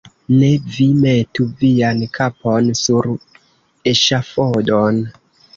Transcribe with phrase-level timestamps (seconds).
[0.43, 0.47] Ne
[0.77, 3.11] vi metu vian kapon sur
[3.93, 5.03] eŝafodon.